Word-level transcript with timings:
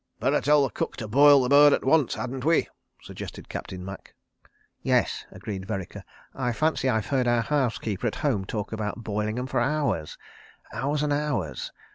.""Better 0.19 0.41
tell 0.41 0.63
the 0.63 0.69
cook 0.71 0.97
to 0.97 1.07
boil 1.07 1.43
the 1.43 1.49
bird 1.49 1.73
at 1.73 1.85
once, 1.85 2.15
hadn't 2.15 2.43
we?" 2.43 2.67
suggested 3.03 3.47
Captain 3.49 3.85
Macke. 3.85 4.15
"Yes," 4.81 5.27
agreed 5.31 5.67
Vereker. 5.67 6.03
"I 6.33 6.53
fancy 6.53 6.89
I've 6.89 7.05
heard 7.05 7.27
our 7.27 7.43
housekeeper 7.43 8.07
at 8.07 8.15
home 8.25 8.43
talk 8.45 8.73
about 8.73 9.03
boiling 9.03 9.37
'em 9.37 9.45
for 9.45 9.59
hours. 9.59 10.17
Hours 10.73 11.03
and 11.03 11.13
hours. 11.13 11.71